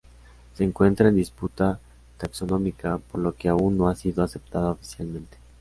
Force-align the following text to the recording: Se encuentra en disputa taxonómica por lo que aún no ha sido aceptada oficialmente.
Se 0.55 0.63
encuentra 0.63 1.09
en 1.09 1.15
disputa 1.15 1.79
taxonómica 2.17 2.97
por 2.97 3.21
lo 3.21 3.35
que 3.35 3.49
aún 3.49 3.77
no 3.77 3.87
ha 3.87 3.93
sido 3.95 4.23
aceptada 4.23 4.71
oficialmente. 4.71 5.37